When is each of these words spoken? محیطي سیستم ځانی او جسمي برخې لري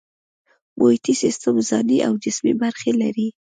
محیطي 0.77 1.13
سیستم 1.23 1.55
ځانی 1.69 1.97
او 2.07 2.13
جسمي 2.23 2.53
برخې 2.61 2.91
لري 3.01 3.27